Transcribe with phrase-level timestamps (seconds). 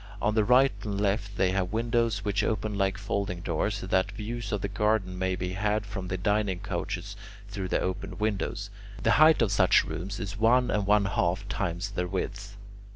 [0.19, 4.11] On the right and left they have windows which open like folding doors, so that
[4.11, 7.15] views of the garden may be had from the dining couches
[7.49, 8.71] through the opened windows.
[9.03, 12.57] The height of such rooms is one and one half times their width.